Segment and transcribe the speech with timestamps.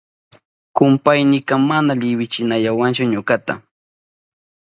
[0.75, 3.53] Kumpaynika mana liwichinayawanchu ñukata.